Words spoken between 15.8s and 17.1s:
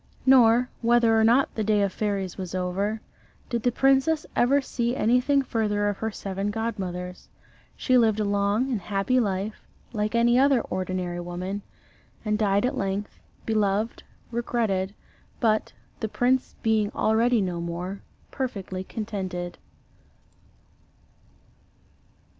the prince being